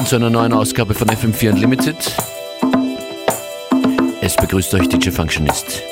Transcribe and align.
willkommen 0.00 0.06
zu 0.06 0.16
einer 0.16 0.30
neuen 0.30 0.54
Ausgabe 0.54 0.94
von 0.94 1.08
FM4 1.08 1.50
Unlimited. 1.50 1.96
Es 4.22 4.34
begrüßt 4.34 4.72
euch 4.74 4.88
DJ 4.88 5.10
Functionist. 5.10 5.89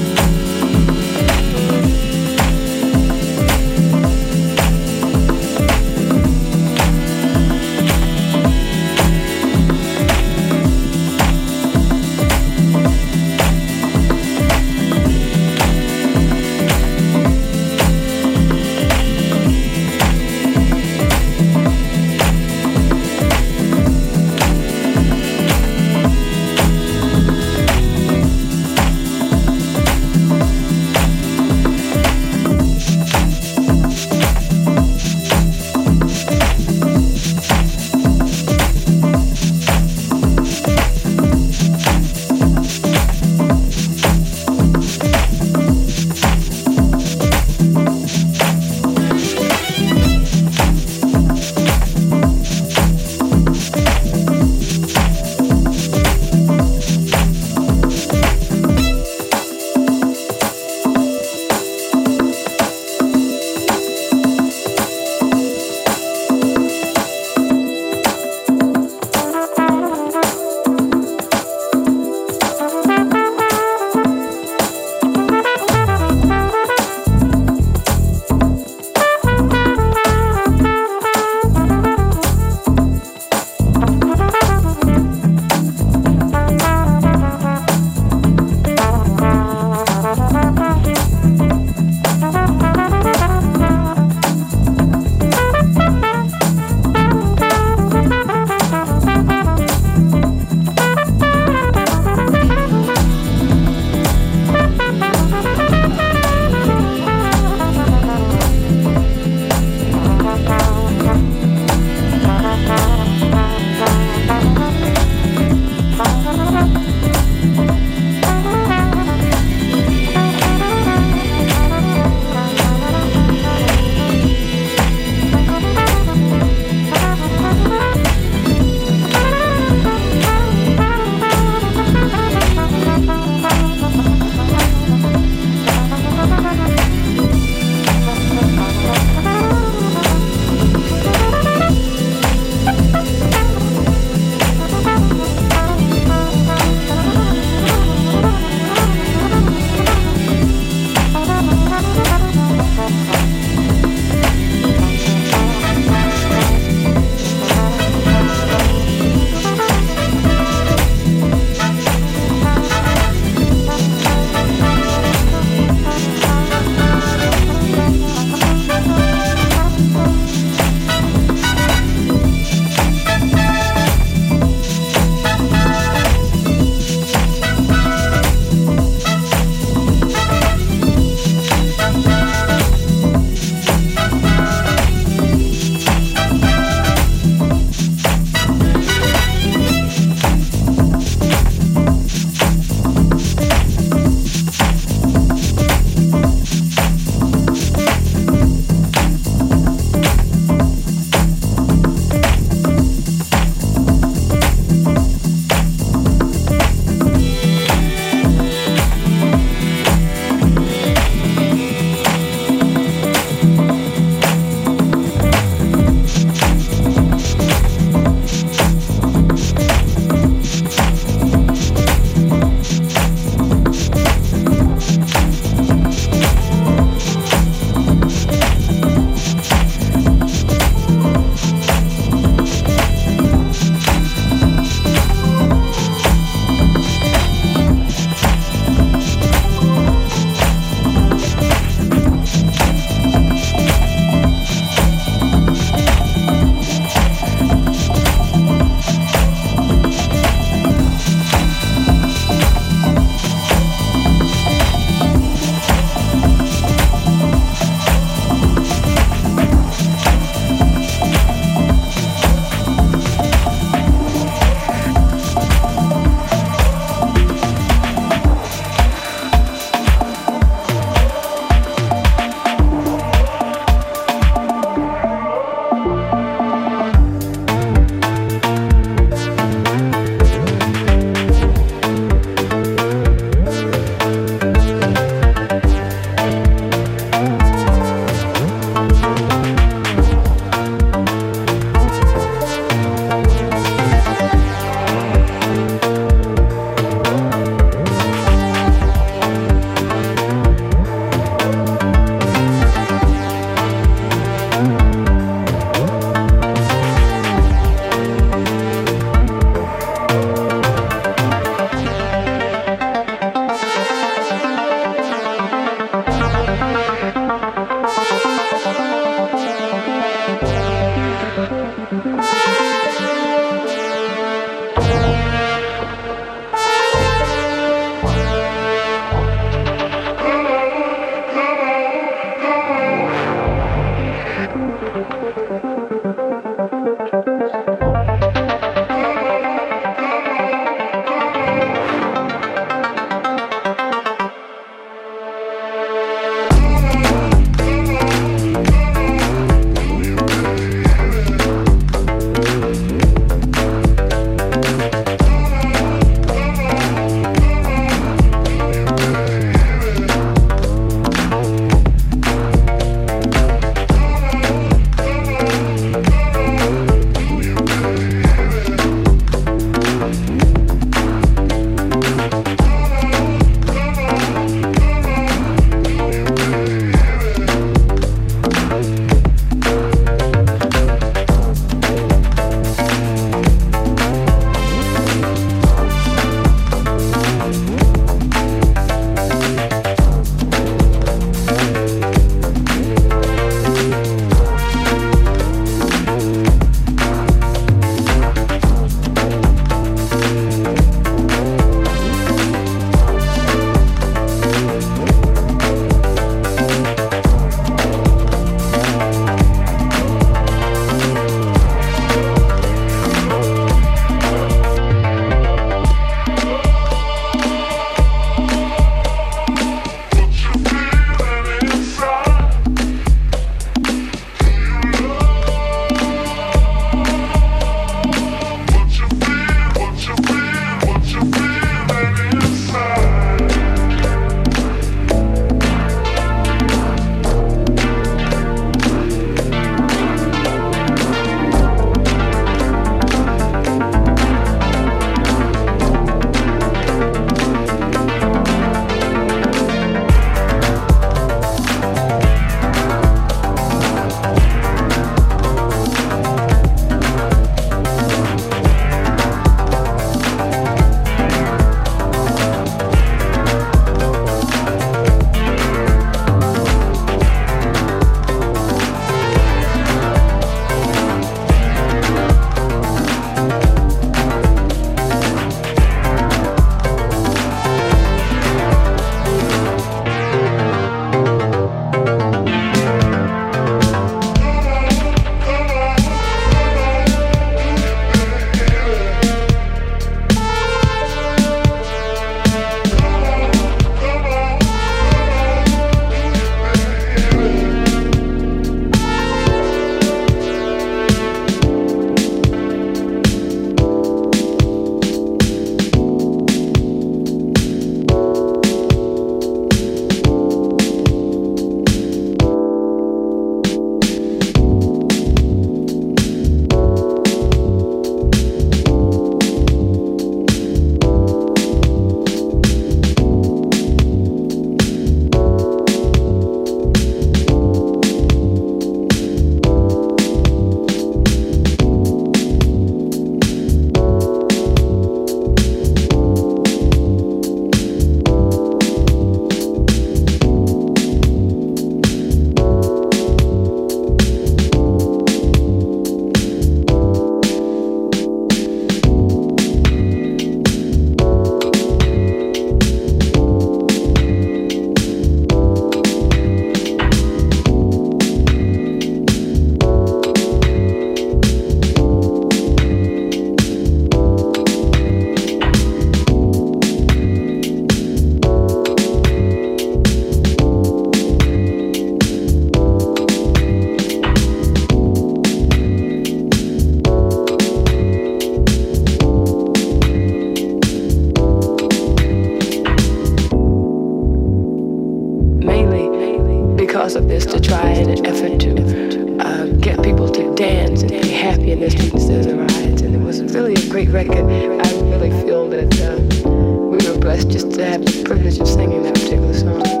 Because 586.91 587.15
of 587.15 587.29
this 587.29 587.45
to 587.45 587.57
try 587.57 587.87
an 587.91 588.25
effort 588.25 588.59
to 588.59 589.37
uh, 589.39 589.65
get 589.77 590.03
people 590.03 590.27
to 590.27 590.53
dance 590.55 591.03
and 591.03 591.09
be 591.09 591.29
happy 591.29 591.71
in 591.71 591.79
the 591.79 591.89
streets 591.89 592.27
of 592.27 592.43
the 592.43 592.53
rides. 592.53 593.01
And 593.01 593.15
it 593.15 593.19
was 593.19 593.41
really 593.55 593.75
a 593.75 593.89
great 593.89 594.09
record. 594.09 594.39
I 594.39 594.91
really 595.09 595.29
feel 595.41 595.69
that 595.69 596.01
uh, 596.01 596.49
we 596.49 596.97
were 596.97 597.17
blessed 597.17 597.49
just 597.49 597.71
to 597.75 597.85
have 597.85 598.03
the 598.03 598.23
privilege 598.25 598.59
of 598.59 598.67
singing 598.67 599.03
that 599.03 599.13
particular 599.13 599.53
song. 599.53 600.00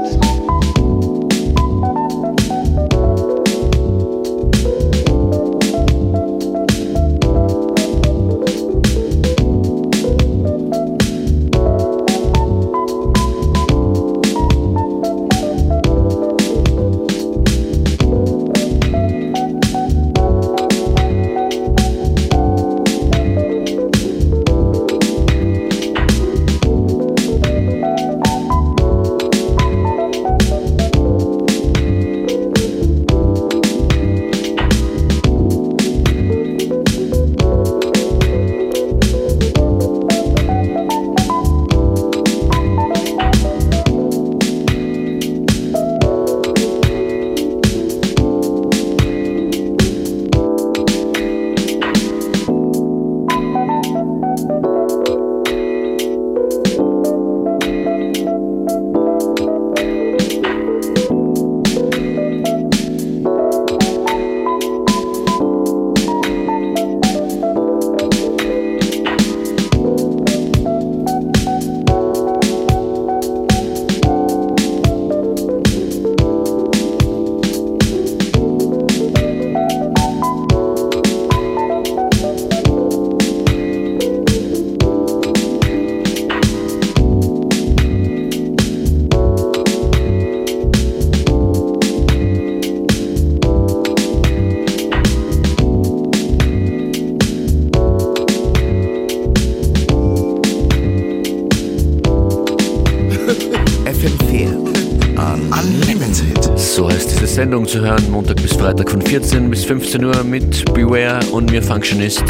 Sendung 107.41 107.67
zu 107.67 107.81
hören, 107.81 108.11
Montag 108.11 108.35
bis 108.35 108.53
Freitag 108.53 108.91
von 108.91 109.01
14 109.01 109.49
bis 109.49 109.65
15 109.65 110.05
Uhr 110.05 110.23
mit 110.23 110.63
Beware 110.75 111.25
und 111.31 111.49
mir 111.49 111.63
Functionist. 111.63 112.23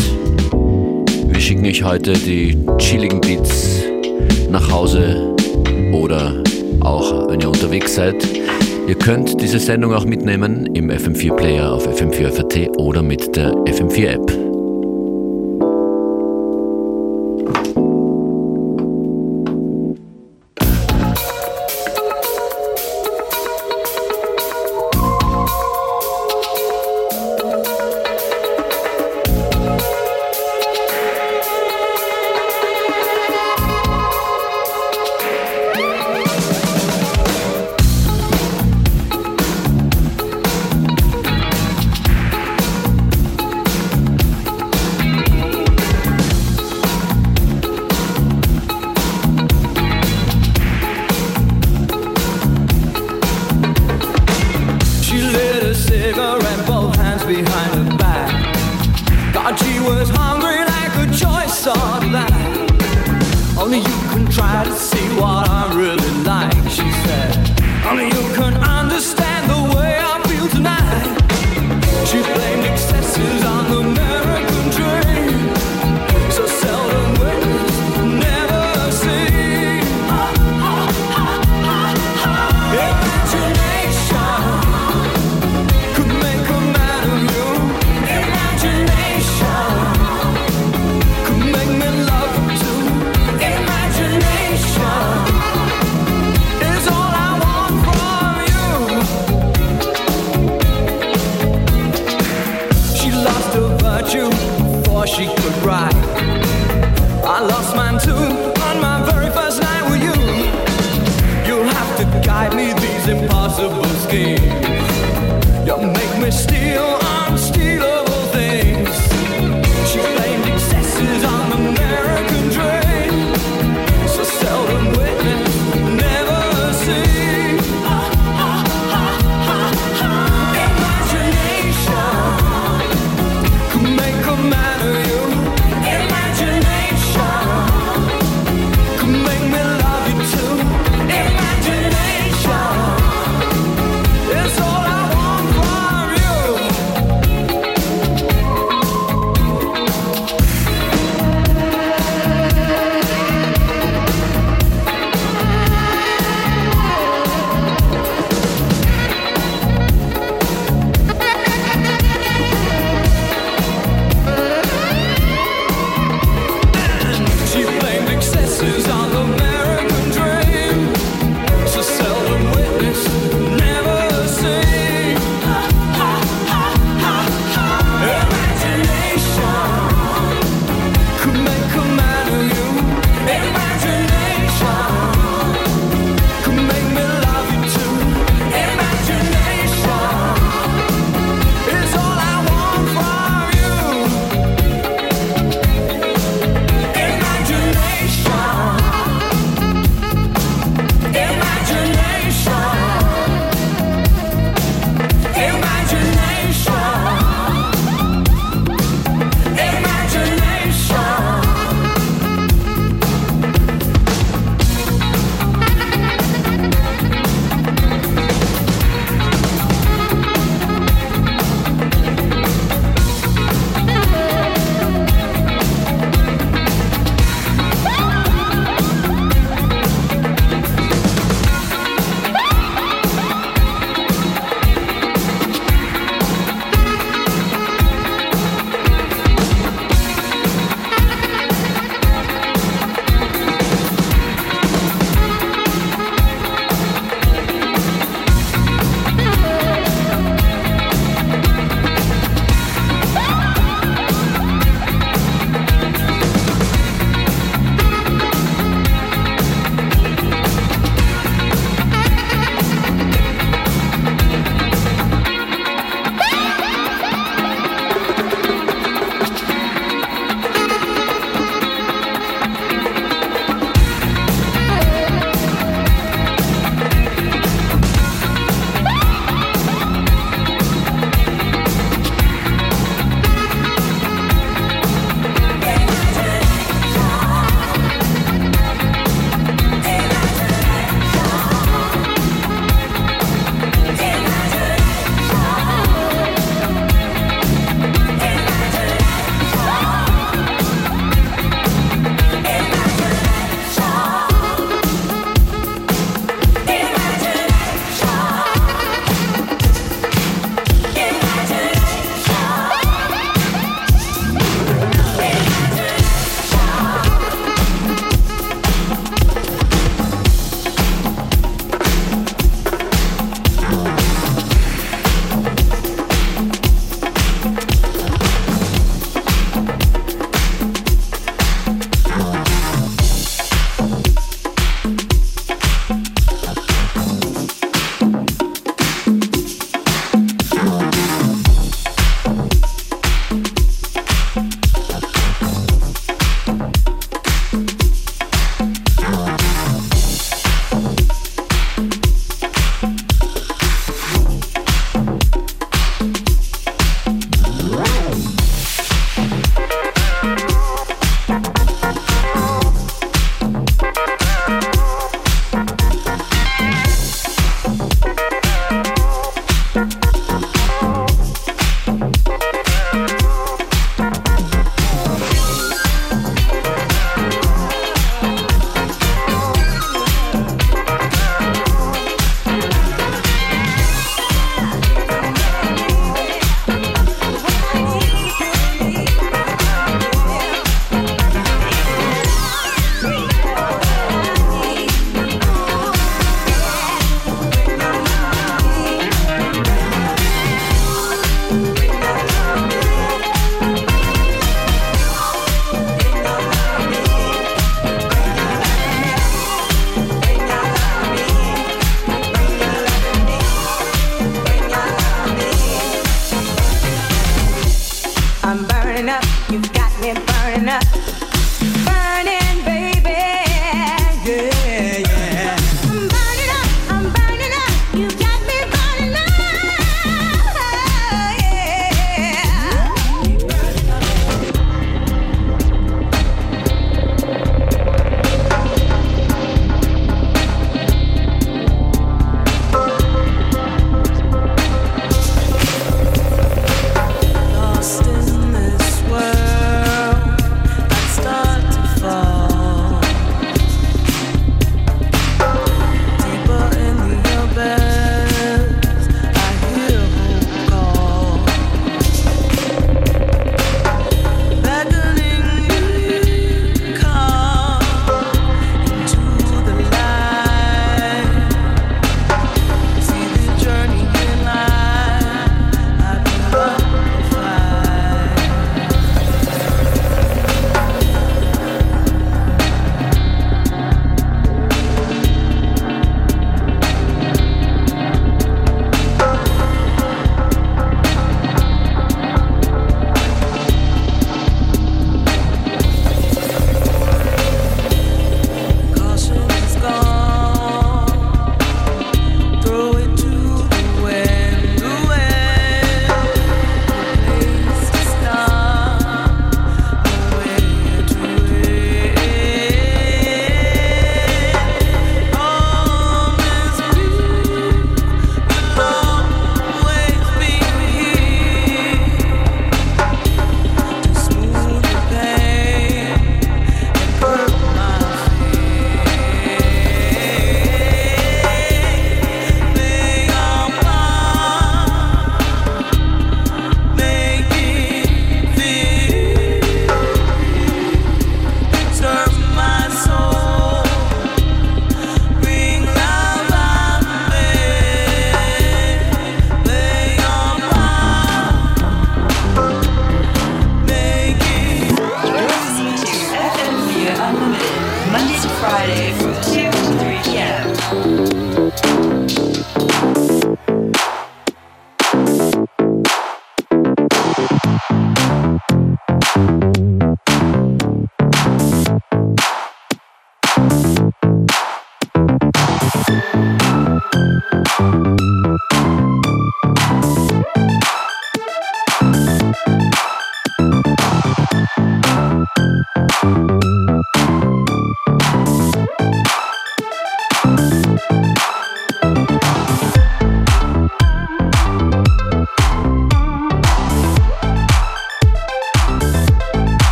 Wir 0.53 1.41
schicken 1.41 1.65
euch 1.65 1.84
heute 1.84 2.13
die 2.13 2.58
chilligen 2.77 3.20
Beats 3.20 3.84
nach 4.50 4.72
Hause 4.72 5.36
oder 5.91 6.41
auch 6.80 7.27
wenn 7.27 7.41
ihr 7.41 7.50
unterwegs 7.50 7.96
seid. 7.96 8.25
Ihr 8.88 8.96
könnt 8.96 9.41
diese 9.41 9.60
Sendung 9.60 9.94
auch 9.94 10.06
mitnehmen 10.06 10.74
im 10.75 10.89
FM4 10.89 11.36
Player 11.36 11.74
auf 11.74 11.86
FM4FAT 11.89 12.77
oder 12.77 13.03
mit 13.03 13.36
der 13.36 13.51
FM4 13.51 14.06
App. 14.06 14.21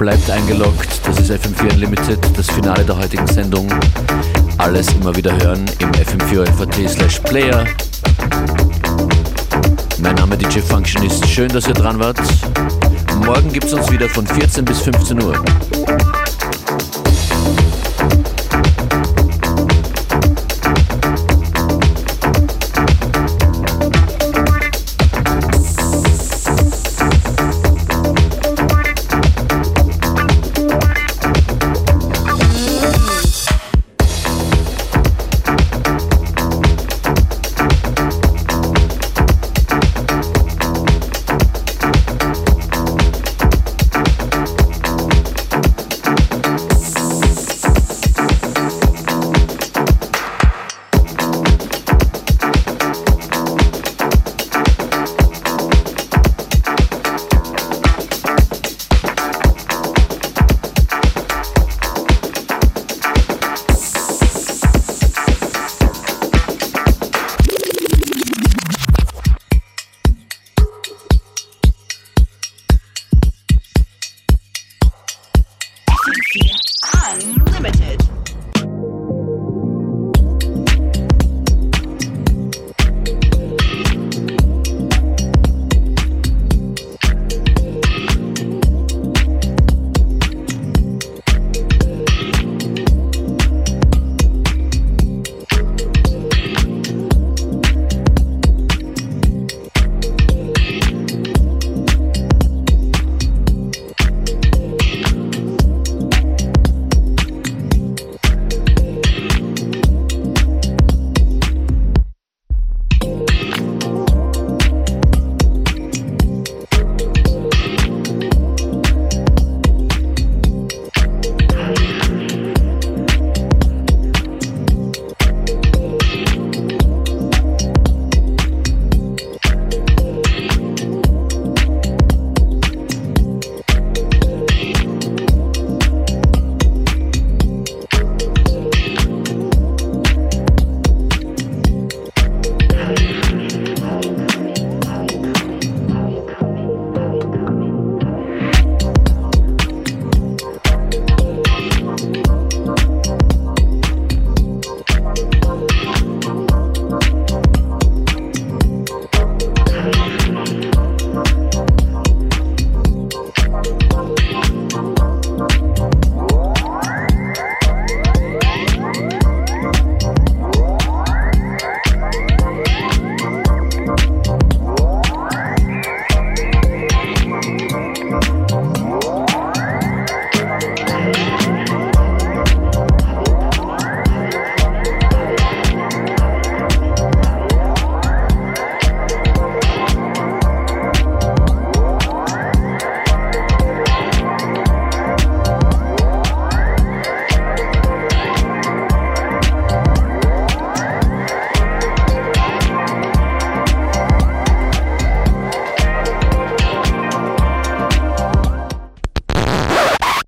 Bleibt 0.00 0.30
eingeloggt. 0.30 0.88
Das 1.04 1.18
ist 1.20 1.30
FM4 1.30 1.74
Unlimited, 1.74 2.18
das 2.34 2.50
Finale 2.50 2.82
der 2.84 2.96
heutigen 2.96 3.26
Sendung. 3.26 3.68
Alles 4.56 4.90
immer 4.94 5.14
wieder 5.14 5.30
hören 5.42 5.66
im 5.78 5.92
FM4 5.92 6.88
slash 6.88 7.20
Player. 7.20 7.66
Mein 9.98 10.14
Name 10.14 10.38
DJ 10.38 10.60
Functionist. 10.60 11.28
Schön, 11.28 11.50
dass 11.50 11.68
ihr 11.68 11.74
dran 11.74 12.00
wart. 12.00 12.18
Morgen 13.26 13.52
gibt 13.52 13.66
es 13.66 13.74
uns 13.74 13.92
wieder 13.92 14.08
von 14.08 14.26
14 14.26 14.64
bis 14.64 14.80
15 14.80 15.22
Uhr. 15.22 15.44